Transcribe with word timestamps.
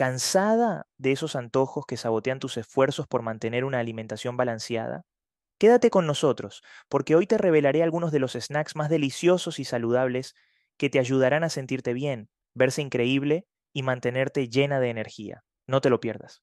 ¿Cansada 0.00 0.86
de 0.96 1.12
esos 1.12 1.36
antojos 1.36 1.84
que 1.84 1.98
sabotean 1.98 2.38
tus 2.38 2.56
esfuerzos 2.56 3.06
por 3.06 3.20
mantener 3.20 3.66
una 3.66 3.80
alimentación 3.80 4.34
balanceada? 4.38 5.04
Quédate 5.58 5.90
con 5.90 6.06
nosotros, 6.06 6.62
porque 6.88 7.16
hoy 7.16 7.26
te 7.26 7.36
revelaré 7.36 7.82
algunos 7.82 8.10
de 8.10 8.18
los 8.18 8.32
snacks 8.32 8.76
más 8.76 8.88
deliciosos 8.88 9.58
y 9.58 9.66
saludables 9.66 10.34
que 10.78 10.88
te 10.88 11.00
ayudarán 11.00 11.44
a 11.44 11.50
sentirte 11.50 11.92
bien, 11.92 12.30
verse 12.54 12.80
increíble 12.80 13.46
y 13.74 13.82
mantenerte 13.82 14.48
llena 14.48 14.80
de 14.80 14.88
energía. 14.88 15.44
No 15.66 15.82
te 15.82 15.90
lo 15.90 16.00
pierdas. 16.00 16.40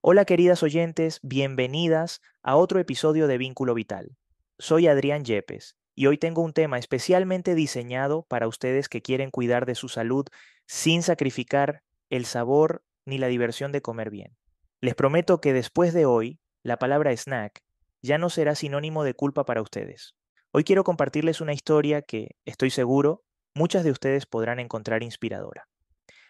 Hola 0.00 0.24
queridas 0.24 0.62
oyentes, 0.62 1.18
bienvenidas 1.24 2.20
a 2.44 2.54
otro 2.54 2.78
episodio 2.78 3.26
de 3.26 3.38
Vínculo 3.38 3.74
Vital. 3.74 4.16
Soy 4.60 4.86
Adrián 4.86 5.24
Yepes 5.24 5.76
y 5.96 6.06
hoy 6.06 6.16
tengo 6.16 6.42
un 6.42 6.52
tema 6.52 6.78
especialmente 6.78 7.56
diseñado 7.56 8.24
para 8.28 8.46
ustedes 8.46 8.88
que 8.88 9.02
quieren 9.02 9.32
cuidar 9.32 9.66
de 9.66 9.74
su 9.74 9.88
salud 9.88 10.26
sin 10.68 11.02
sacrificar 11.02 11.82
el 12.12 12.26
sabor 12.26 12.84
ni 13.06 13.16
la 13.16 13.28
diversión 13.28 13.72
de 13.72 13.80
comer 13.80 14.10
bien. 14.10 14.36
Les 14.82 14.94
prometo 14.94 15.40
que 15.40 15.54
después 15.54 15.94
de 15.94 16.04
hoy, 16.04 16.40
la 16.62 16.78
palabra 16.78 17.10
snack 17.10 17.62
ya 18.02 18.18
no 18.18 18.28
será 18.28 18.54
sinónimo 18.54 19.02
de 19.02 19.14
culpa 19.14 19.46
para 19.46 19.62
ustedes. 19.62 20.14
Hoy 20.52 20.62
quiero 20.64 20.84
compartirles 20.84 21.40
una 21.40 21.54
historia 21.54 22.02
que, 22.02 22.36
estoy 22.44 22.68
seguro, 22.68 23.24
muchas 23.54 23.82
de 23.82 23.90
ustedes 23.90 24.26
podrán 24.26 24.60
encontrar 24.60 25.02
inspiradora. 25.02 25.68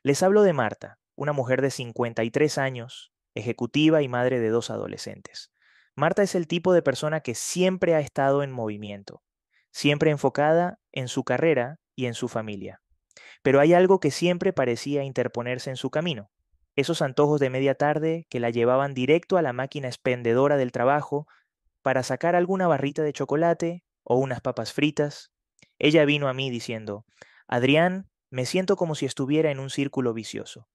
Les 0.04 0.22
hablo 0.22 0.42
de 0.42 0.52
Marta, 0.52 1.00
una 1.16 1.32
mujer 1.32 1.60
de 1.60 1.72
53 1.72 2.58
años, 2.58 3.12
ejecutiva 3.34 4.02
y 4.02 4.08
madre 4.08 4.38
de 4.38 4.50
dos 4.50 4.70
adolescentes. 4.70 5.50
Marta 5.96 6.22
es 6.22 6.36
el 6.36 6.46
tipo 6.46 6.72
de 6.74 6.82
persona 6.82 7.22
que 7.22 7.34
siempre 7.34 7.96
ha 7.96 8.00
estado 8.00 8.44
en 8.44 8.52
movimiento, 8.52 9.24
siempre 9.72 10.12
enfocada 10.12 10.78
en 10.92 11.08
su 11.08 11.24
carrera 11.24 11.80
y 11.96 12.06
en 12.06 12.14
su 12.14 12.28
familia. 12.28 12.81
Pero 13.42 13.60
hay 13.60 13.74
algo 13.74 14.00
que 14.00 14.10
siempre 14.10 14.52
parecía 14.52 15.04
interponerse 15.04 15.70
en 15.70 15.76
su 15.76 15.90
camino. 15.90 16.30
Esos 16.76 17.02
antojos 17.02 17.40
de 17.40 17.50
media 17.50 17.74
tarde 17.74 18.26
que 18.30 18.40
la 18.40 18.50
llevaban 18.50 18.94
directo 18.94 19.36
a 19.36 19.42
la 19.42 19.52
máquina 19.52 19.88
expendedora 19.88 20.56
del 20.56 20.72
trabajo 20.72 21.26
para 21.82 22.02
sacar 22.02 22.34
alguna 22.34 22.66
barrita 22.66 23.02
de 23.02 23.12
chocolate 23.12 23.84
o 24.04 24.16
unas 24.16 24.40
papas 24.40 24.72
fritas. 24.72 25.32
Ella 25.78 26.04
vino 26.04 26.28
a 26.28 26.32
mí 26.32 26.50
diciendo, 26.50 27.04
Adrián, 27.46 28.08
me 28.30 28.46
siento 28.46 28.76
como 28.76 28.94
si 28.94 29.04
estuviera 29.04 29.50
en 29.50 29.58
un 29.58 29.68
círculo 29.68 30.14
vicioso. 30.14 30.68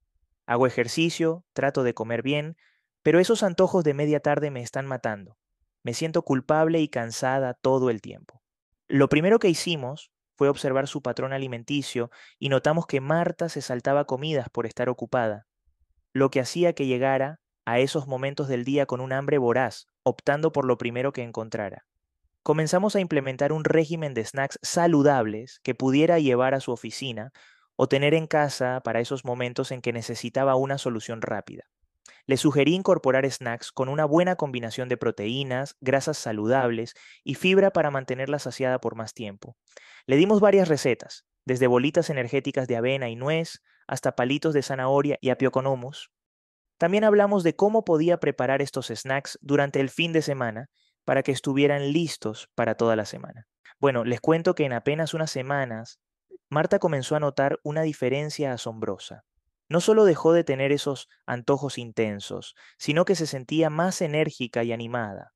Hago 0.45 0.67
ejercicio, 0.67 1.43
trato 1.53 1.83
de 1.83 1.93
comer 1.93 2.21
bien, 2.21 2.57
pero 3.01 3.19
esos 3.19 3.41
antojos 3.41 3.83
de 3.83 3.93
media 3.93 4.19
tarde 4.19 4.51
me 4.51 4.61
están 4.61 4.85
matando. 4.85 5.37
Me 5.83 5.93
siento 5.93 6.21
culpable 6.21 6.81
y 6.81 6.89
cansada 6.89 7.53
todo 7.53 7.89
el 7.89 8.01
tiempo. 8.01 8.41
Lo 8.87 9.09
primero 9.09 9.39
que 9.39 9.49
hicimos 9.49 10.11
fue 10.37 10.49
observar 10.49 10.87
su 10.87 11.01
patrón 11.01 11.33
alimenticio 11.33 12.11
y 12.37 12.49
notamos 12.49 12.85
que 12.85 13.01
Marta 13.01 13.49
se 13.49 13.61
saltaba 13.61 14.05
comidas 14.05 14.49
por 14.49 14.67
estar 14.67 14.87
ocupada, 14.87 15.47
lo 16.13 16.29
que 16.29 16.39
hacía 16.39 16.73
que 16.73 16.85
llegara 16.85 17.39
a 17.65 17.79
esos 17.79 18.07
momentos 18.07 18.47
del 18.47 18.63
día 18.63 18.85
con 18.85 19.01
un 19.01 19.11
hambre 19.11 19.39
voraz, 19.39 19.87
optando 20.03 20.51
por 20.51 20.65
lo 20.65 20.77
primero 20.77 21.11
que 21.11 21.23
encontrara. 21.23 21.85
Comenzamos 22.43 22.95
a 22.95 23.01
implementar 23.01 23.51
un 23.51 23.65
régimen 23.65 24.13
de 24.13 24.23
snacks 24.23 24.59
saludables 24.61 25.59
que 25.63 25.75
pudiera 25.75 26.19
llevar 26.19 26.53
a 26.53 26.61
su 26.61 26.71
oficina 26.71 27.31
o 27.75 27.87
tener 27.87 28.13
en 28.13 28.27
casa 28.27 28.79
para 28.83 29.01
esos 29.01 29.25
momentos 29.25 29.71
en 29.71 29.81
que 29.81 29.91
necesitaba 29.91 30.55
una 30.55 30.77
solución 30.77 31.21
rápida. 31.21 31.65
Le 32.27 32.35
sugerí 32.35 32.75
incorporar 32.75 33.29
snacks 33.31 33.71
con 33.71 33.87
una 33.87 34.03
buena 34.03 34.35
combinación 34.35 34.89
de 34.89 34.97
proteínas, 34.97 35.77
grasas 35.79 36.17
saludables 36.17 36.93
y 37.23 37.35
fibra 37.35 37.71
para 37.71 37.89
mantenerla 37.89 38.37
saciada 38.37 38.79
por 38.79 38.95
más 38.95 39.13
tiempo. 39.13 39.55
Le 40.05 40.17
dimos 40.17 40.41
varias 40.41 40.67
recetas, 40.67 41.25
desde 41.45 41.67
bolitas 41.67 42.09
energéticas 42.09 42.67
de 42.67 42.75
avena 42.75 43.09
y 43.09 43.15
nuez 43.15 43.63
hasta 43.87 44.15
palitos 44.15 44.53
de 44.53 44.61
zanahoria 44.61 45.17
y 45.21 45.29
apioconomus. 45.29 46.11
También 46.77 47.05
hablamos 47.05 47.43
de 47.43 47.55
cómo 47.55 47.85
podía 47.85 48.19
preparar 48.19 48.61
estos 48.61 48.87
snacks 48.87 49.39
durante 49.41 49.79
el 49.79 49.89
fin 49.89 50.11
de 50.11 50.21
semana 50.21 50.67
para 51.05 51.23
que 51.23 51.31
estuvieran 51.31 51.93
listos 51.93 52.49
para 52.53 52.75
toda 52.75 52.97
la 52.97 53.05
semana. 53.05 53.47
Bueno, 53.79 54.03
les 54.03 54.19
cuento 54.19 54.53
que 54.53 54.65
en 54.65 54.73
apenas 54.73 55.13
unas 55.13 55.31
semanas, 55.31 56.01
Marta 56.49 56.79
comenzó 56.79 57.15
a 57.15 57.21
notar 57.21 57.59
una 57.63 57.83
diferencia 57.83 58.51
asombrosa. 58.51 59.23
No 59.69 59.81
solo 59.81 60.05
dejó 60.05 60.33
de 60.33 60.43
tener 60.43 60.71
esos 60.71 61.09
antojos 61.25 61.77
intensos, 61.77 62.55
sino 62.77 63.05
que 63.05 63.15
se 63.15 63.27
sentía 63.27 63.69
más 63.69 64.01
enérgica 64.01 64.63
y 64.63 64.71
animada. 64.71 65.33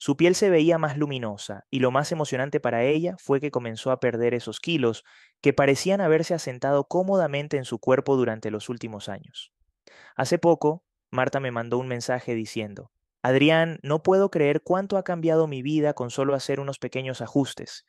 Su 0.00 0.16
piel 0.16 0.36
se 0.36 0.48
veía 0.48 0.78
más 0.78 0.96
luminosa 0.96 1.64
y 1.70 1.80
lo 1.80 1.90
más 1.90 2.12
emocionante 2.12 2.60
para 2.60 2.84
ella 2.84 3.16
fue 3.18 3.40
que 3.40 3.50
comenzó 3.50 3.90
a 3.90 3.98
perder 3.98 4.32
esos 4.32 4.60
kilos 4.60 5.04
que 5.40 5.52
parecían 5.52 6.00
haberse 6.00 6.34
asentado 6.34 6.84
cómodamente 6.84 7.56
en 7.56 7.64
su 7.64 7.80
cuerpo 7.80 8.16
durante 8.16 8.52
los 8.52 8.68
últimos 8.68 9.08
años. 9.08 9.52
Hace 10.14 10.38
poco, 10.38 10.84
Marta 11.10 11.40
me 11.40 11.50
mandó 11.50 11.78
un 11.78 11.88
mensaje 11.88 12.34
diciendo, 12.34 12.92
Adrián, 13.22 13.80
no 13.82 14.04
puedo 14.04 14.30
creer 14.30 14.62
cuánto 14.62 14.96
ha 14.96 15.02
cambiado 15.02 15.48
mi 15.48 15.62
vida 15.62 15.94
con 15.94 16.10
solo 16.10 16.34
hacer 16.34 16.60
unos 16.60 16.78
pequeños 16.78 17.20
ajustes. 17.20 17.84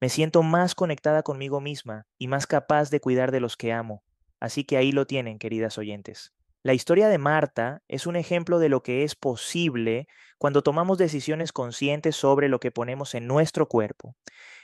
Me 0.00 0.08
siento 0.08 0.42
más 0.42 0.74
conectada 0.74 1.22
conmigo 1.22 1.60
misma 1.60 2.06
y 2.16 2.28
más 2.28 2.46
capaz 2.46 2.88
de 2.88 3.00
cuidar 3.00 3.32
de 3.32 3.40
los 3.40 3.58
que 3.58 3.74
amo. 3.74 4.02
Así 4.40 4.64
que 4.64 4.76
ahí 4.76 4.90
lo 4.90 5.06
tienen, 5.06 5.38
queridas 5.38 5.78
oyentes. 5.78 6.32
La 6.62 6.74
historia 6.74 7.08
de 7.08 7.18
Marta 7.18 7.82
es 7.88 8.06
un 8.06 8.16
ejemplo 8.16 8.58
de 8.58 8.68
lo 8.68 8.82
que 8.82 9.02
es 9.02 9.14
posible 9.14 10.08
cuando 10.38 10.62
tomamos 10.62 10.98
decisiones 10.98 11.52
conscientes 11.52 12.16
sobre 12.16 12.48
lo 12.48 12.60
que 12.60 12.70
ponemos 12.70 13.14
en 13.14 13.26
nuestro 13.26 13.66
cuerpo, 13.66 14.14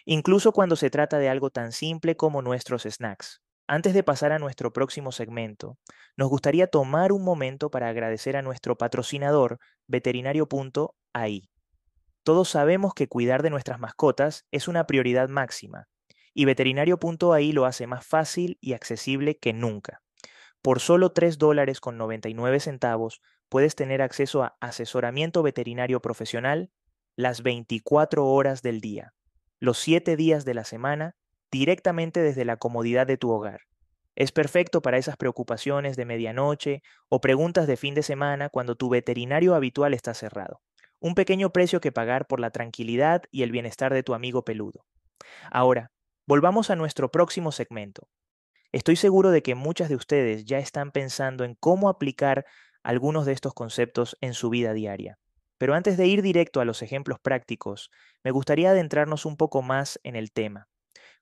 incluso 0.04 0.52
cuando 0.52 0.76
se 0.76 0.90
trata 0.90 1.18
de 1.18 1.30
algo 1.30 1.50
tan 1.50 1.72
simple 1.72 2.16
como 2.16 2.42
nuestros 2.42 2.82
snacks. 2.82 3.40
Antes 3.66 3.94
de 3.94 4.02
pasar 4.02 4.32
a 4.32 4.38
nuestro 4.38 4.72
próximo 4.72 5.10
segmento, 5.10 5.78
nos 6.16 6.28
gustaría 6.28 6.66
tomar 6.66 7.12
un 7.12 7.24
momento 7.24 7.70
para 7.70 7.88
agradecer 7.88 8.36
a 8.36 8.42
nuestro 8.42 8.76
patrocinador, 8.76 9.58
veterinario.ai. 9.86 11.48
Todos 12.22 12.48
sabemos 12.48 12.92
que 12.92 13.08
cuidar 13.08 13.42
de 13.42 13.50
nuestras 13.50 13.80
mascotas 13.80 14.44
es 14.50 14.68
una 14.68 14.86
prioridad 14.86 15.28
máxima, 15.28 15.88
y 16.36 16.44
veterinario.ai 16.44 17.52
lo 17.52 17.64
hace 17.64 17.86
más 17.86 18.06
fácil 18.06 18.58
y 18.60 18.74
accesible 18.74 19.38
que 19.38 19.54
nunca. 19.54 20.02
Por 20.60 20.80
solo 20.80 21.12
3 21.12 21.38
dólares 21.38 21.80
con 21.80 21.96
99 21.96 22.60
centavos 22.60 23.22
puedes 23.48 23.74
tener 23.74 24.02
acceso 24.02 24.42
a 24.42 24.54
asesoramiento 24.60 25.42
veterinario 25.42 26.02
profesional 26.02 26.70
las 27.16 27.42
24 27.42 28.26
horas 28.26 28.60
del 28.60 28.82
día, 28.82 29.14
los 29.60 29.78
7 29.78 30.14
días 30.14 30.44
de 30.44 30.52
la 30.52 30.64
semana, 30.64 31.16
directamente 31.50 32.20
desde 32.20 32.44
la 32.44 32.58
comodidad 32.58 33.06
de 33.06 33.16
tu 33.16 33.30
hogar. 33.30 33.62
Es 34.14 34.30
perfecto 34.30 34.82
para 34.82 34.98
esas 34.98 35.16
preocupaciones 35.16 35.96
de 35.96 36.04
medianoche 36.04 36.82
o 37.08 37.22
preguntas 37.22 37.66
de 37.66 37.78
fin 37.78 37.94
de 37.94 38.02
semana 38.02 38.50
cuando 38.50 38.76
tu 38.76 38.90
veterinario 38.90 39.54
habitual 39.54 39.94
está 39.94 40.12
cerrado. 40.12 40.60
Un 41.00 41.14
pequeño 41.14 41.50
precio 41.50 41.80
que 41.80 41.92
pagar 41.92 42.26
por 42.26 42.40
la 42.40 42.50
tranquilidad 42.50 43.22
y 43.30 43.42
el 43.42 43.52
bienestar 43.52 43.94
de 43.94 44.02
tu 44.02 44.12
amigo 44.12 44.44
peludo. 44.44 44.84
Ahora, 45.50 45.92
volvamos 46.26 46.70
a 46.70 46.76
nuestro 46.76 47.10
próximo 47.10 47.52
segmento, 47.52 48.08
Estoy 48.76 48.96
seguro 48.96 49.30
de 49.30 49.42
que 49.42 49.54
muchas 49.54 49.88
de 49.88 49.94
ustedes 49.94 50.44
ya 50.44 50.58
están 50.58 50.90
pensando 50.90 51.44
en 51.44 51.54
cómo 51.54 51.88
aplicar 51.88 52.44
algunos 52.82 53.24
de 53.24 53.32
estos 53.32 53.54
conceptos 53.54 54.18
en 54.20 54.34
su 54.34 54.50
vida 54.50 54.74
diaria. 54.74 55.18
Pero 55.56 55.74
antes 55.74 55.96
de 55.96 56.06
ir 56.06 56.20
directo 56.20 56.60
a 56.60 56.66
los 56.66 56.82
ejemplos 56.82 57.18
prácticos, 57.18 57.90
me 58.22 58.32
gustaría 58.32 58.72
adentrarnos 58.72 59.24
un 59.24 59.38
poco 59.38 59.62
más 59.62 59.98
en 60.02 60.14
el 60.14 60.30
tema. 60.30 60.68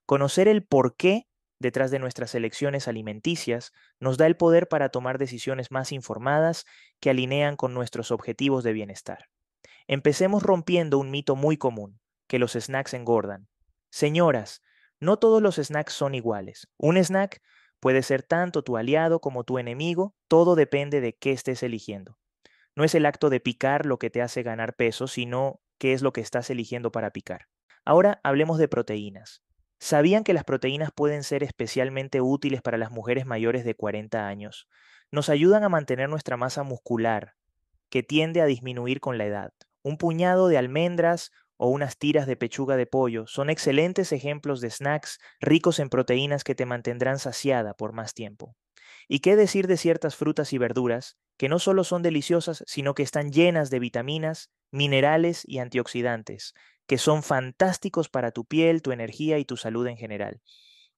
Conocer 0.05 0.49
el 0.49 0.65
por 0.65 0.97
qué 0.97 1.27
detrás 1.57 1.91
de 1.91 1.99
nuestras 1.99 2.35
elecciones 2.35 2.89
alimenticias 2.89 3.71
nos 4.01 4.17
da 4.17 4.27
el 4.27 4.35
poder 4.35 4.67
para 4.67 4.89
tomar 4.89 5.17
decisiones 5.17 5.71
más 5.71 5.93
informadas 5.93 6.65
que 6.99 7.09
alinean 7.09 7.55
con 7.55 7.73
nuestros 7.73 8.11
objetivos 8.11 8.65
de 8.65 8.73
bienestar. 8.73 9.29
Empecemos 9.87 10.43
rompiendo 10.43 10.97
un 10.97 11.09
mito 11.09 11.37
muy 11.37 11.55
común, 11.55 12.01
que 12.27 12.39
los 12.39 12.51
snacks 12.51 12.93
engordan. 12.93 13.47
Señoras, 13.91 14.61
no 15.05 15.17
todos 15.17 15.41
los 15.41 15.55
snacks 15.55 15.93
son 15.93 16.15
iguales. 16.15 16.67
Un 16.77 16.97
snack 16.97 17.41
puede 17.79 18.01
ser 18.01 18.23
tanto 18.23 18.63
tu 18.63 18.75
aliado 18.75 19.21
como 19.21 19.43
tu 19.43 19.59
enemigo, 19.59 20.15
todo 20.27 20.55
depende 20.55 20.99
de 20.99 21.15
qué 21.15 21.31
estés 21.31 21.63
eligiendo. 21.63 22.17
No 22.75 22.83
es 22.83 22.95
el 22.95 23.05
acto 23.05 23.29
de 23.29 23.39
picar 23.39 23.85
lo 23.85 23.99
que 23.99 24.09
te 24.09 24.21
hace 24.21 24.43
ganar 24.43 24.75
peso, 24.75 25.07
sino 25.07 25.61
qué 25.77 25.93
es 25.93 26.01
lo 26.01 26.11
que 26.11 26.21
estás 26.21 26.49
eligiendo 26.49 26.91
para 26.91 27.11
picar. 27.11 27.47
Ahora 27.85 28.19
hablemos 28.23 28.57
de 28.57 28.67
proteínas. 28.67 29.43
¿Sabían 29.79 30.23
que 30.23 30.33
las 30.33 30.43
proteínas 30.43 30.89
pueden 30.91 31.23
ser 31.23 31.43
especialmente 31.43 32.21
útiles 32.21 32.61
para 32.61 32.77
las 32.77 32.91
mujeres 32.91 33.25
mayores 33.25 33.63
de 33.63 33.75
40 33.75 34.27
años? 34.27 34.67
Nos 35.11 35.29
ayudan 35.29 35.63
a 35.63 35.69
mantener 35.69 36.09
nuestra 36.09 36.37
masa 36.37 36.63
muscular, 36.63 37.35
que 37.89 38.01
tiende 38.01 38.41
a 38.41 38.45
disminuir 38.45 38.99
con 38.99 39.17
la 39.17 39.25
edad. 39.25 39.53
Un 39.83 39.97
puñado 39.97 40.47
de 40.47 40.57
almendras 40.57 41.31
o 41.57 41.69
unas 41.69 41.97
tiras 41.97 42.27
de 42.27 42.35
pechuga 42.35 42.75
de 42.77 42.85
pollo 42.85 43.27
son 43.27 43.49
excelentes 43.49 44.11
ejemplos 44.11 44.61
de 44.61 44.69
snacks 44.69 45.19
ricos 45.39 45.79
en 45.79 45.89
proteínas 45.89 46.43
que 46.43 46.55
te 46.55 46.65
mantendrán 46.65 47.19
saciada 47.19 47.73
por 47.73 47.93
más 47.93 48.13
tiempo. 48.13 48.55
¿Y 49.07 49.19
qué 49.19 49.35
decir 49.35 49.67
de 49.67 49.77
ciertas 49.77 50.15
frutas 50.15 50.53
y 50.53 50.57
verduras 50.57 51.17
que 51.37 51.49
no 51.49 51.59
solo 51.59 51.83
son 51.83 52.01
deliciosas, 52.01 52.63
sino 52.67 52.95
que 52.95 53.03
están 53.03 53.31
llenas 53.31 53.69
de 53.69 53.79
vitaminas, 53.79 54.49
minerales 54.71 55.43
y 55.45 55.59
antioxidantes, 55.59 56.53
que 56.87 56.97
son 56.97 57.23
fantásticos 57.23 58.09
para 58.09 58.31
tu 58.31 58.45
piel, 58.45 58.81
tu 58.81 58.91
energía 58.91 59.37
y 59.37 59.45
tu 59.45 59.57
salud 59.57 59.87
en 59.87 59.97
general? 59.97 60.41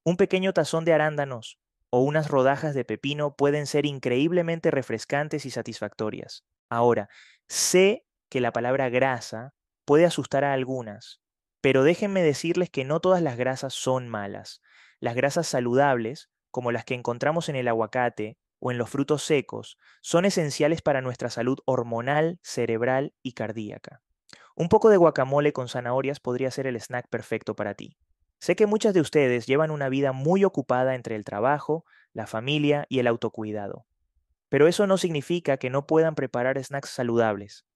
Un 0.03 0.17
pequeño 0.17 0.53
tazón 0.53 0.85
de 0.85 0.93
arándanos 0.93 1.59
o 1.89 2.01
unas 2.01 2.29
rodajas 2.29 2.75
de 2.75 2.85
pepino 2.85 3.35
pueden 3.35 3.67
ser 3.67 3.85
increíblemente 3.85 4.71
refrescantes 4.71 5.45
y 5.45 5.51
satisfactorias. 5.51 6.43
Ahora, 6.69 7.09
sé 7.47 8.05
que 8.29 8.41
la 8.41 8.51
palabra 8.51 8.89
grasa 8.89 9.53
puede 9.87 10.05
asustar 10.05 10.43
a 10.43 10.51
algunas, 10.51 11.21
pero 11.61 11.83
déjenme 11.83 12.21
decirles 12.21 12.69
que 12.69 12.83
no 12.83 12.99
todas 12.99 13.21
las 13.21 13.37
grasas 13.37 13.73
son 13.73 14.09
malas. 14.09 14.61
Las 14.99 15.15
grasas 15.15 15.47
saludables, 15.47 16.29
como 16.51 16.73
las 16.73 16.83
que 16.83 16.93
encontramos 16.93 17.47
en 17.47 17.55
el 17.55 17.69
aguacate 17.69 18.37
o 18.59 18.69
en 18.69 18.77
los 18.77 18.89
frutos 18.89 19.23
secos, 19.23 19.77
son 20.01 20.25
esenciales 20.25 20.81
para 20.81 20.99
nuestra 20.99 21.29
salud 21.29 21.59
hormonal, 21.63 22.37
cerebral 22.43 23.13
y 23.23 23.31
cardíaca. 23.31 24.01
Un 24.57 24.67
poco 24.67 24.89
de 24.89 24.97
guacamole 24.97 25.53
con 25.53 25.69
zanahorias 25.69 26.19
podría 26.19 26.51
ser 26.51 26.67
el 26.67 26.75
snack 26.75 27.07
perfecto 27.07 27.55
para 27.55 27.73
ti. 27.73 27.97
Sé 28.39 28.57
que 28.57 28.67
muchas 28.67 28.93
de 28.93 28.99
ustedes 28.99 29.45
llevan 29.45 29.71
una 29.71 29.87
vida 29.87 30.11
muy 30.11 30.43
ocupada 30.43 30.95
entre 30.95 31.15
el 31.15 31.23
trabajo, 31.23 31.85
la 32.11 32.27
familia 32.27 32.85
y 32.89 32.99
el 32.99 33.07
autocuidado. 33.07 33.85
Pero 34.49 34.67
eso 34.67 34.85
no 34.85 34.97
significa 34.97 35.55
que 35.55 35.69
no 35.69 35.87
puedan 35.87 36.15
preparar 36.15 36.61
snacks 36.61 36.89
saludables. 36.89 37.66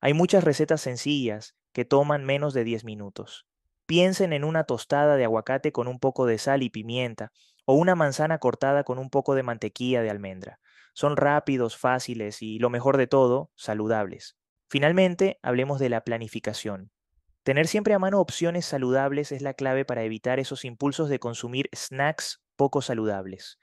Hay 0.00 0.14
muchas 0.14 0.44
recetas 0.44 0.80
sencillas 0.80 1.56
que 1.72 1.84
toman 1.84 2.24
menos 2.24 2.54
de 2.54 2.62
10 2.64 2.84
minutos. 2.84 3.46
Piensen 3.86 4.32
en 4.32 4.44
una 4.44 4.64
tostada 4.64 5.16
de 5.16 5.24
aguacate 5.24 5.72
con 5.72 5.88
un 5.88 5.98
poco 5.98 6.26
de 6.26 6.38
sal 6.38 6.62
y 6.62 6.70
pimienta, 6.70 7.32
o 7.64 7.74
una 7.74 7.94
manzana 7.94 8.38
cortada 8.38 8.84
con 8.84 8.98
un 8.98 9.10
poco 9.10 9.34
de 9.34 9.42
mantequilla 9.42 10.00
de 10.00 10.10
almendra. 10.10 10.60
Son 10.94 11.16
rápidos, 11.16 11.76
fáciles 11.76 12.42
y, 12.42 12.58
lo 12.58 12.70
mejor 12.70 12.96
de 12.96 13.06
todo, 13.06 13.50
saludables. 13.56 14.36
Finalmente, 14.68 15.38
hablemos 15.42 15.80
de 15.80 15.88
la 15.88 16.02
planificación. 16.02 16.90
Tener 17.42 17.66
siempre 17.66 17.94
a 17.94 17.98
mano 17.98 18.20
opciones 18.20 18.66
saludables 18.66 19.32
es 19.32 19.42
la 19.42 19.54
clave 19.54 19.84
para 19.84 20.02
evitar 20.04 20.38
esos 20.38 20.64
impulsos 20.64 21.08
de 21.08 21.18
consumir 21.18 21.68
snacks 21.74 22.40
poco 22.56 22.82
saludables. 22.82 23.58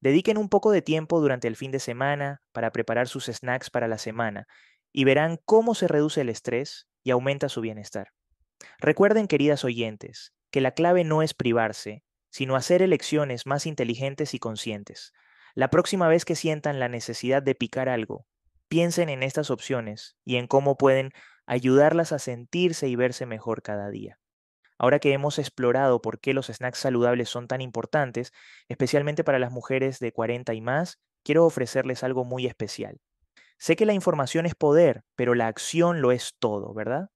Dediquen 0.00 0.36
un 0.36 0.48
poco 0.48 0.70
de 0.70 0.82
tiempo 0.82 1.20
durante 1.20 1.48
el 1.48 1.56
fin 1.56 1.70
de 1.70 1.78
semana 1.78 2.42
para 2.52 2.72
preparar 2.72 3.08
sus 3.08 3.26
snacks 3.26 3.70
para 3.70 3.88
la 3.88 3.98
semana 3.98 4.46
y 4.92 5.04
verán 5.04 5.38
cómo 5.44 5.74
se 5.74 5.88
reduce 5.88 6.20
el 6.20 6.28
estrés 6.28 6.86
y 7.02 7.10
aumenta 7.10 7.48
su 7.48 7.60
bienestar. 7.60 8.08
Recuerden, 8.78 9.26
queridas 9.26 9.64
oyentes, 9.64 10.32
que 10.50 10.60
la 10.60 10.72
clave 10.72 11.04
no 11.04 11.22
es 11.22 11.34
privarse, 11.34 12.04
sino 12.30 12.56
hacer 12.56 12.82
elecciones 12.82 13.46
más 13.46 13.66
inteligentes 13.66 14.34
y 14.34 14.38
conscientes. 14.38 15.12
La 15.54 15.68
próxima 15.68 16.08
vez 16.08 16.24
que 16.24 16.36
sientan 16.36 16.78
la 16.78 16.88
necesidad 16.88 17.42
de 17.42 17.54
picar 17.54 17.88
algo, 17.88 18.26
piensen 18.68 19.08
en 19.08 19.22
estas 19.22 19.50
opciones 19.50 20.16
y 20.24 20.36
en 20.36 20.46
cómo 20.46 20.76
pueden 20.76 21.10
ayudarlas 21.46 22.12
a 22.12 22.18
sentirse 22.18 22.88
y 22.88 22.96
verse 22.96 23.26
mejor 23.26 23.62
cada 23.62 23.90
día. 23.90 24.18
Ahora 24.78 24.98
que 24.98 25.12
hemos 25.12 25.38
explorado 25.38 26.00
por 26.00 26.20
qué 26.20 26.34
los 26.34 26.46
snacks 26.46 26.78
saludables 26.78 27.28
son 27.28 27.46
tan 27.48 27.60
importantes, 27.60 28.32
especialmente 28.68 29.24
para 29.24 29.38
las 29.38 29.52
mujeres 29.52 29.98
de 29.98 30.12
40 30.12 30.54
y 30.54 30.60
más, 30.60 30.98
quiero 31.22 31.44
ofrecerles 31.44 32.02
algo 32.02 32.24
muy 32.24 32.46
especial. 32.46 32.98
Sé 33.62 33.76
que 33.76 33.86
la 33.86 33.92
información 33.92 34.44
es 34.44 34.56
poder, 34.56 35.04
pero 35.14 35.36
la 35.36 35.46
acción 35.46 36.02
lo 36.02 36.10
es 36.10 36.34
todo, 36.40 36.74
¿verdad? 36.74 37.10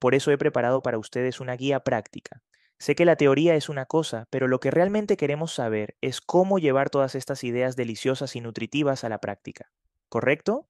Por 0.00 0.16
eso 0.16 0.32
he 0.32 0.36
preparado 0.36 0.82
para 0.82 0.98
ustedes 0.98 1.38
una 1.38 1.54
guía 1.54 1.78
práctica. 1.78 2.42
Sé 2.76 2.96
que 2.96 3.04
la 3.04 3.14
teoría 3.14 3.54
es 3.54 3.68
una 3.68 3.86
cosa, 3.86 4.26
pero 4.28 4.48
lo 4.48 4.58
que 4.58 4.72
realmente 4.72 5.16
queremos 5.16 5.54
saber 5.54 5.94
es 6.00 6.20
cómo 6.20 6.58
llevar 6.58 6.90
todas 6.90 7.14
estas 7.14 7.44
ideas 7.44 7.76
deliciosas 7.76 8.34
y 8.34 8.40
nutritivas 8.40 9.04
a 9.04 9.08
la 9.08 9.18
práctica. 9.18 9.70
¿Correcto? 10.08 10.66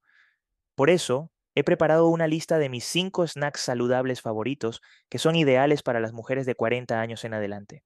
Por 0.74 0.90
eso, 0.90 1.32
he 1.54 1.64
preparado 1.64 2.08
una 2.08 2.26
lista 2.26 2.58
de 2.58 2.68
mis 2.68 2.84
5 2.84 3.26
snacks 3.26 3.62
saludables 3.62 4.20
favoritos 4.20 4.82
que 5.08 5.16
son 5.16 5.34
ideales 5.34 5.82
para 5.82 6.00
las 6.00 6.12
mujeres 6.12 6.44
de 6.44 6.56
40 6.56 7.00
años 7.00 7.24
en 7.24 7.32
adelante. 7.32 7.82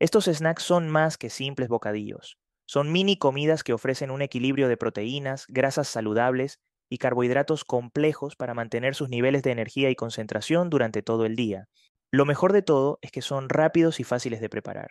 Estos 0.00 0.26
snacks 0.26 0.64
son 0.64 0.90
más 0.90 1.16
que 1.16 1.30
simples 1.30 1.70
bocadillos. 1.70 2.36
Son 2.66 2.92
mini 2.92 3.16
comidas 3.16 3.64
que 3.64 3.72
ofrecen 3.72 4.10
un 4.10 4.20
equilibrio 4.20 4.68
de 4.68 4.76
proteínas, 4.76 5.46
grasas 5.48 5.88
saludables 5.88 6.60
y 6.90 6.98
carbohidratos 6.98 7.64
complejos 7.64 8.36
para 8.36 8.52
mantener 8.52 8.94
sus 8.94 9.08
niveles 9.08 9.42
de 9.42 9.52
energía 9.52 9.88
y 9.88 9.94
concentración 9.94 10.68
durante 10.68 11.02
todo 11.02 11.24
el 11.24 11.36
día. 11.36 11.68
Lo 12.10 12.26
mejor 12.26 12.52
de 12.52 12.62
todo 12.62 12.98
es 13.00 13.12
que 13.12 13.22
son 13.22 13.48
rápidos 13.48 14.00
y 14.00 14.04
fáciles 14.04 14.40
de 14.42 14.50
preparar. 14.50 14.90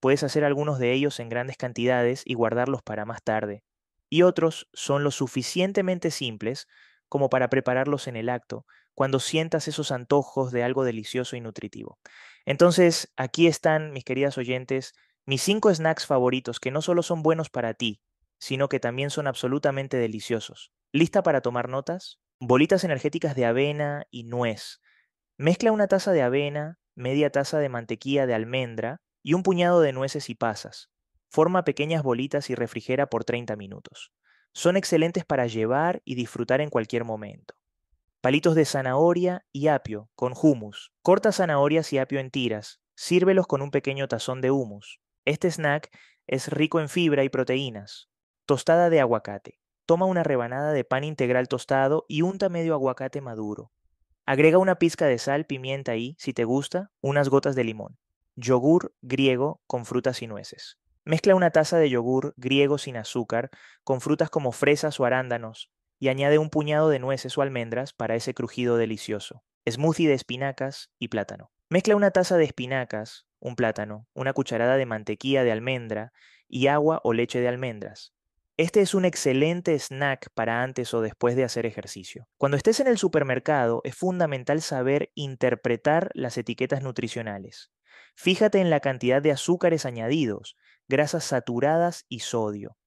Puedes 0.00 0.22
hacer 0.22 0.44
algunos 0.44 0.78
de 0.78 0.92
ellos 0.92 1.20
en 1.20 1.28
grandes 1.28 1.56
cantidades 1.56 2.22
y 2.24 2.34
guardarlos 2.34 2.82
para 2.82 3.04
más 3.04 3.22
tarde. 3.22 3.62
Y 4.08 4.22
otros 4.22 4.68
son 4.72 5.04
lo 5.04 5.10
suficientemente 5.10 6.10
simples 6.10 6.66
como 7.08 7.28
para 7.28 7.48
prepararlos 7.50 8.08
en 8.08 8.16
el 8.16 8.28
acto, 8.28 8.66
cuando 8.94 9.20
sientas 9.20 9.68
esos 9.68 9.92
antojos 9.92 10.52
de 10.52 10.62
algo 10.64 10.84
delicioso 10.84 11.36
y 11.36 11.40
nutritivo. 11.40 11.98
Entonces, 12.46 13.12
aquí 13.16 13.46
están, 13.46 13.92
mis 13.92 14.04
queridas 14.04 14.38
oyentes, 14.38 14.94
mis 15.26 15.42
cinco 15.42 15.72
snacks 15.74 16.06
favoritos 16.06 16.60
que 16.60 16.70
no 16.70 16.82
solo 16.82 17.02
son 17.02 17.22
buenos 17.22 17.50
para 17.50 17.74
ti, 17.74 18.00
sino 18.38 18.68
que 18.68 18.80
también 18.80 19.10
son 19.10 19.26
absolutamente 19.26 19.98
deliciosos. 19.98 20.72
¿Lista 20.96 21.22
para 21.22 21.42
tomar 21.42 21.68
notas? 21.68 22.22
Bolitas 22.40 22.82
energéticas 22.82 23.36
de 23.36 23.44
avena 23.44 24.06
y 24.10 24.24
nuez. 24.24 24.80
Mezcla 25.36 25.70
una 25.70 25.88
taza 25.88 26.12
de 26.12 26.22
avena, 26.22 26.78
media 26.94 27.28
taza 27.28 27.58
de 27.58 27.68
mantequilla 27.68 28.26
de 28.26 28.32
almendra 28.32 29.02
y 29.22 29.34
un 29.34 29.42
puñado 29.42 29.82
de 29.82 29.92
nueces 29.92 30.30
y 30.30 30.34
pasas. 30.34 30.88
Forma 31.28 31.64
pequeñas 31.64 32.02
bolitas 32.02 32.48
y 32.48 32.54
refrigera 32.54 33.08
por 33.10 33.24
30 33.24 33.56
minutos. 33.56 34.14
Son 34.54 34.78
excelentes 34.78 35.26
para 35.26 35.46
llevar 35.46 36.00
y 36.06 36.14
disfrutar 36.14 36.62
en 36.62 36.70
cualquier 36.70 37.04
momento. 37.04 37.52
Palitos 38.22 38.54
de 38.54 38.64
zanahoria 38.64 39.44
y 39.52 39.68
apio 39.68 40.08
con 40.14 40.32
hummus. 40.32 40.94
Corta 41.02 41.30
zanahorias 41.30 41.92
y 41.92 41.98
apio 41.98 42.20
en 42.20 42.30
tiras. 42.30 42.80
Sírvelos 42.94 43.46
con 43.46 43.60
un 43.60 43.70
pequeño 43.70 44.08
tazón 44.08 44.40
de 44.40 44.50
hummus. 44.50 44.98
Este 45.26 45.50
snack 45.50 45.94
es 46.26 46.48
rico 46.48 46.80
en 46.80 46.88
fibra 46.88 47.22
y 47.22 47.28
proteínas. 47.28 48.08
Tostada 48.46 48.88
de 48.88 49.00
aguacate. 49.00 49.60
Toma 49.86 50.06
una 50.06 50.24
rebanada 50.24 50.72
de 50.72 50.82
pan 50.82 51.04
integral 51.04 51.46
tostado 51.46 52.04
y 52.08 52.22
unta 52.22 52.48
medio 52.48 52.74
aguacate 52.74 53.20
maduro. 53.20 53.70
Agrega 54.26 54.58
una 54.58 54.80
pizca 54.80 55.06
de 55.06 55.18
sal, 55.18 55.46
pimienta 55.46 55.94
y, 55.94 56.16
si 56.18 56.32
te 56.32 56.42
gusta, 56.42 56.90
unas 57.00 57.28
gotas 57.28 57.54
de 57.54 57.62
limón. 57.62 57.96
Yogur 58.34 58.92
griego 59.00 59.62
con 59.68 59.86
frutas 59.86 60.22
y 60.22 60.26
nueces. 60.26 60.78
Mezcla 61.04 61.36
una 61.36 61.52
taza 61.52 61.78
de 61.78 61.88
yogur 61.88 62.34
griego 62.36 62.78
sin 62.78 62.96
azúcar 62.96 63.50
con 63.84 64.00
frutas 64.00 64.28
como 64.28 64.50
fresas 64.50 64.98
o 64.98 65.04
arándanos 65.04 65.70
y 66.00 66.08
añade 66.08 66.38
un 66.38 66.50
puñado 66.50 66.88
de 66.88 66.98
nueces 66.98 67.38
o 67.38 67.42
almendras 67.42 67.92
para 67.92 68.16
ese 68.16 68.34
crujido 68.34 68.76
delicioso. 68.76 69.44
Smoothie 69.70 70.08
de 70.08 70.14
espinacas 70.14 70.90
y 70.98 71.06
plátano. 71.08 71.52
Mezcla 71.70 71.94
una 71.94 72.10
taza 72.10 72.36
de 72.36 72.44
espinacas, 72.44 73.28
un 73.38 73.54
plátano, 73.54 74.08
una 74.14 74.32
cucharada 74.32 74.76
de 74.76 74.86
mantequilla 74.86 75.44
de 75.44 75.52
almendra 75.52 76.12
y 76.48 76.66
agua 76.66 77.00
o 77.04 77.12
leche 77.12 77.38
de 77.38 77.46
almendras. 77.46 78.15
Este 78.58 78.80
es 78.80 78.94
un 78.94 79.04
excelente 79.04 79.78
snack 79.78 80.30
para 80.32 80.62
antes 80.62 80.94
o 80.94 81.02
después 81.02 81.36
de 81.36 81.44
hacer 81.44 81.66
ejercicio. 81.66 82.26
Cuando 82.38 82.56
estés 82.56 82.80
en 82.80 82.86
el 82.86 82.96
supermercado 82.96 83.82
es 83.84 83.94
fundamental 83.94 84.62
saber 84.62 85.10
interpretar 85.14 86.10
las 86.14 86.38
etiquetas 86.38 86.82
nutricionales. 86.82 87.70
Fíjate 88.14 88.60
en 88.60 88.70
la 88.70 88.80
cantidad 88.80 89.20
de 89.20 89.30
azúcares 89.30 89.84
añadidos, 89.84 90.56
grasas 90.88 91.24
saturadas 91.24 92.06
y 92.08 92.20
sodio. 92.20 92.78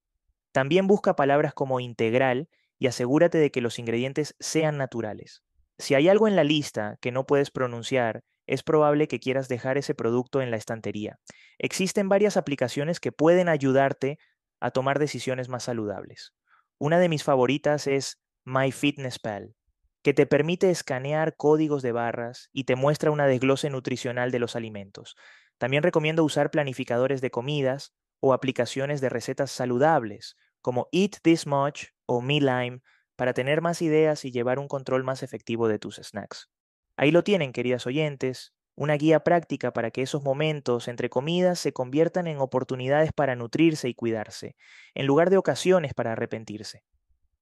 También 0.51 0.87
busca 0.87 1.15
palabras 1.15 1.53
como 1.53 1.79
integral 1.79 2.49
y 2.79 2.87
asegúrate 2.87 3.37
de 3.37 3.51
que 3.51 3.61
los 3.61 3.77
ingredientes 3.77 4.35
sean 4.39 4.75
naturales. 4.75 5.43
Si 5.77 5.93
hay 5.93 6.09
algo 6.09 6.27
en 6.27 6.35
la 6.35 6.43
lista 6.43 6.97
que 6.99 7.11
no 7.11 7.27
puedes 7.27 7.51
pronunciar, 7.51 8.23
es 8.47 8.63
probable 8.63 9.07
que 9.07 9.19
quieras 9.19 9.47
dejar 9.47 9.77
ese 9.77 9.93
producto 9.93 10.41
en 10.41 10.49
la 10.49 10.57
estantería. 10.57 11.19
Existen 11.59 12.09
varias 12.09 12.37
aplicaciones 12.37 12.99
que 12.99 13.11
pueden 13.11 13.47
ayudarte 13.49 14.17
a 14.59 14.71
tomar 14.71 14.99
decisiones 14.99 15.49
más 15.49 15.63
saludables. 15.63 16.33
Una 16.77 16.99
de 16.99 17.09
mis 17.09 17.23
favoritas 17.23 17.87
es 17.87 18.21
MyFitnessPal, 18.45 19.55
que 20.01 20.13
te 20.13 20.25
permite 20.25 20.69
escanear 20.69 21.35
códigos 21.35 21.81
de 21.81 21.91
barras 21.91 22.49
y 22.53 22.63
te 22.63 22.75
muestra 22.75 23.11
una 23.11 23.27
desglose 23.27 23.69
nutricional 23.69 24.31
de 24.31 24.39
los 24.39 24.55
alimentos. 24.55 25.15
También 25.57 25.83
recomiendo 25.83 26.23
usar 26.23 26.51
planificadores 26.51 27.21
de 27.21 27.31
comidas 27.31 27.93
o 28.21 28.33
aplicaciones 28.33 29.01
de 29.01 29.09
recetas 29.09 29.51
saludables 29.51 30.37
como 30.61 30.87
Eat 30.91 31.17
This 31.21 31.47
Much 31.47 31.87
o 32.05 32.21
Me 32.21 32.39
Lime 32.39 32.81
para 33.15 33.33
tener 33.33 33.61
más 33.61 33.81
ideas 33.81 34.23
y 34.23 34.31
llevar 34.31 34.59
un 34.59 34.67
control 34.67 35.03
más 35.03 35.23
efectivo 35.23 35.67
de 35.67 35.79
tus 35.79 35.97
snacks. 35.97 36.49
Ahí 36.95 37.11
lo 37.11 37.23
tienen, 37.23 37.51
queridas 37.53 37.85
oyentes, 37.85 38.53
una 38.79 38.93
guía 38.93 39.25
práctica 39.25 39.73
para 39.73 39.91
que 39.91 40.01
esos 40.01 40.23
momentos 40.23 40.87
entre 40.87 41.09
comidas 41.09 41.59
se 41.59 41.73
conviertan 41.73 42.27
en 42.27 42.37
oportunidades 42.37 43.11
para 43.11 43.35
nutrirse 43.35 43.89
y 43.89 43.93
cuidarse, 43.93 44.55
en 44.95 45.05
lugar 45.05 45.29
de 45.29 45.35
ocasiones 45.35 45.93
para 45.93 46.13
arrepentirse. 46.13 46.85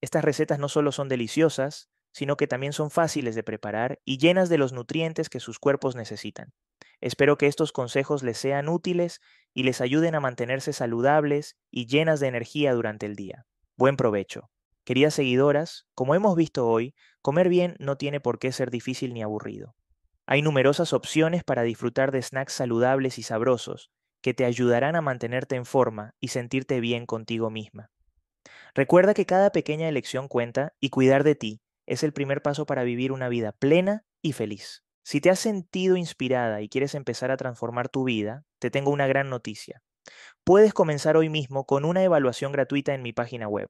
Estas 0.02 0.26
recetas 0.26 0.58
no 0.58 0.68
solo 0.68 0.92
son 0.92 1.10
deliciosas, 1.10 1.90
sino 2.12 2.38
que 2.38 2.48
también 2.48 2.74
son 2.74 2.90
fáciles 2.90 3.36
de 3.36 3.44
preparar 3.44 4.00
y 4.04 4.18
llenas 4.18 4.50
de 4.50 4.58
los 4.58 4.74
nutrientes 4.74 5.30
que 5.30 5.40
sus 5.40 5.60
cuerpos 5.60 5.96
necesitan. 5.96 6.54
Espero 7.02 7.38
que 7.38 7.46
estos 7.46 7.72
consejos 7.72 8.24
les 8.24 8.40
sean 8.40 8.68
útiles 8.68 9.22
y 9.54 9.62
les 9.62 9.80
ayuden 9.80 10.16
a 10.16 10.20
mantenerse 10.20 10.74
saludables 10.74 11.56
y 11.70 11.86
llenas 11.86 12.20
de 12.20 12.30
energía 12.30 12.74
durante 12.74 13.06
el 13.06 13.16
día. 13.16 13.46
Buen 13.76 13.96
provecho. 13.96 14.50
Queridas 14.86 15.14
seguidoras, 15.14 15.86
como 15.94 16.16
hemos 16.16 16.36
visto 16.36 16.68
hoy, 16.68 16.96
comer 17.22 17.48
bien 17.48 17.76
no 17.78 17.96
tiene 17.96 18.20
por 18.20 18.40
qué 18.40 18.52
ser 18.52 18.72
difícil 18.72 19.14
ni 19.14 19.22
aburrido. 19.22 19.76
Hay 20.28 20.42
numerosas 20.42 20.92
opciones 20.92 21.46
para 21.46 21.64
disfrutar 21.64 22.12
de 22.12 22.22
snacks 22.22 22.52
saludables 22.52 23.18
y 23.18 23.24
sabrosos, 23.24 23.92
que 24.22 24.34
te 24.34 24.44
ayudarán 24.44 24.98
a 24.98 25.02
mantenerte 25.02 25.56
en 25.56 25.66
forma 25.66 26.16
y 26.20 26.28
sentirte 26.28 26.82
bien 26.82 27.06
contigo 27.06 27.50
misma. 27.50 27.92
Recuerda 28.76 29.14
que 29.14 29.26
cada 29.26 29.52
pequeña 29.52 29.88
elección 29.88 30.28
cuenta 30.28 30.74
y 30.82 30.90
cuidar 30.90 31.24
de 31.24 31.36
ti 31.36 31.62
es 31.86 32.04
el 32.04 32.12
primer 32.12 32.42
paso 32.42 32.66
para 32.66 32.84
vivir 32.84 33.14
una 33.14 33.30
vida 33.30 33.54
plena 33.54 34.04
y 34.22 34.34
feliz. 34.34 34.84
Si 35.02 35.22
te 35.22 35.30
has 35.30 35.40
sentido 35.40 35.96
inspirada 35.96 36.62
y 36.62 36.68
quieres 36.68 36.94
empezar 36.94 37.32
a 37.32 37.38
transformar 37.38 37.88
tu 37.88 38.04
vida, 38.04 38.44
te 38.60 38.70
tengo 38.70 38.92
una 38.92 39.08
gran 39.08 39.30
noticia. 39.30 39.82
Puedes 40.44 40.74
comenzar 40.74 41.16
hoy 41.16 41.30
mismo 41.30 41.66
con 41.66 41.86
una 41.86 42.04
evaluación 42.04 42.52
gratuita 42.52 42.94
en 42.94 43.02
mi 43.02 43.14
página 43.14 43.48
web. 43.48 43.70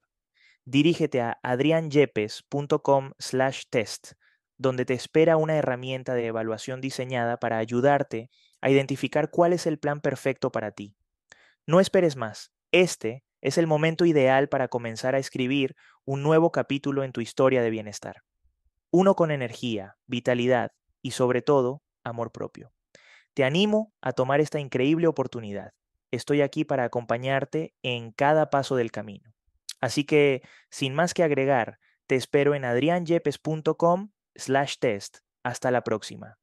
Dirígete 0.65 1.21
a 1.21 1.37
adrianyepes.com/test, 1.43 4.13
donde 4.57 4.85
te 4.85 4.93
espera 4.93 5.37
una 5.37 5.55
herramienta 5.55 6.13
de 6.13 6.27
evaluación 6.27 6.81
diseñada 6.81 7.37
para 7.37 7.57
ayudarte 7.57 8.29
a 8.61 8.69
identificar 8.69 9.29
cuál 9.29 9.53
es 9.53 9.67
el 9.67 9.77
plan 9.77 10.01
perfecto 10.01 10.51
para 10.51 10.71
ti. 10.71 10.95
No 11.65 11.79
esperes 11.79 12.15
más. 12.15 12.51
Este 12.71 13.23
es 13.41 13.57
el 13.57 13.67
momento 13.67 14.05
ideal 14.05 14.49
para 14.49 14.67
comenzar 14.67 15.15
a 15.15 15.19
escribir 15.19 15.75
un 16.05 16.23
nuevo 16.23 16.51
capítulo 16.51 17.03
en 17.03 17.11
tu 17.11 17.21
historia 17.21 17.61
de 17.61 17.69
bienestar. 17.69 18.23
Uno 18.89 19.15
con 19.15 19.31
energía, 19.31 19.97
vitalidad 20.07 20.71
y 21.01 21.11
sobre 21.11 21.41
todo 21.41 21.83
amor 22.03 22.31
propio. 22.31 22.71
Te 23.33 23.43
animo 23.43 23.93
a 24.01 24.13
tomar 24.13 24.41
esta 24.41 24.59
increíble 24.59 25.07
oportunidad. 25.07 25.73
Estoy 26.09 26.41
aquí 26.41 26.63
para 26.63 26.85
acompañarte 26.85 27.75
en 27.83 28.11
cada 28.11 28.49
paso 28.49 28.75
del 28.75 28.91
camino. 28.91 29.33
Así 29.79 30.05
que, 30.05 30.41
sin 30.71 30.95
más 30.95 31.13
que 31.13 31.23
agregar, 31.23 31.79
te 32.07 32.15
espero 32.15 32.55
en 32.55 32.65
adrianyepes.com 32.65 34.09
slash 34.37 34.77
test. 34.77 35.17
Hasta 35.43 35.71
la 35.71 35.83
próxima. 35.83 36.37